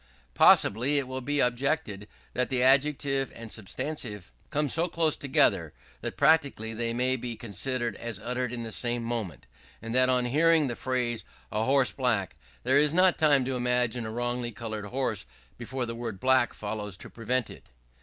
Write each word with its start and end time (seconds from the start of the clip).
Possibly 0.33 0.97
it 0.97 1.07
will 1.07 1.21
be 1.21 1.41
objected 1.41 2.07
that 2.33 2.49
the 2.49 2.63
adjective 2.63 3.31
and 3.35 3.51
substantive 3.51 4.31
come 4.49 4.67
so 4.67 4.87
close 4.87 5.15
together, 5.15 5.73
that 6.01 6.17
practically 6.17 6.73
they 6.73 6.91
may 6.91 7.15
be 7.15 7.35
considered 7.35 7.95
as 7.97 8.19
uttered 8.19 8.51
at 8.51 8.63
the 8.63 8.71
same 8.71 9.03
moment; 9.03 9.45
and 9.79 9.93
that 9.93 10.09
on 10.09 10.25
hearing 10.25 10.65
the 10.65 10.75
phrase, 10.75 11.23
"a 11.51 11.65
horse 11.65 11.91
black," 11.91 12.35
there 12.63 12.77
is 12.79 12.95
not 12.95 13.19
time 13.19 13.45
to 13.45 13.55
imagine 13.55 14.07
a 14.07 14.11
wrongly 14.11 14.51
coloured 14.51 14.85
horse 14.85 15.27
before 15.59 15.85
the 15.85 15.93
word 15.93 16.19
"black" 16.19 16.55
follows 16.55 16.97
to 16.97 17.07
prevent 17.07 17.51
it. 17.51 17.69